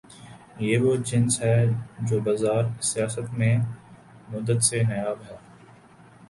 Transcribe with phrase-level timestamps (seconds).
[0.59, 1.65] یہ وہ جنس ہے
[1.99, 3.57] جو بازار سیاست میں
[4.29, 5.37] مدت سے نایاب ہے۔